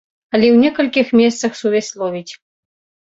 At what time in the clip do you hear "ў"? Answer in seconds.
0.51-0.57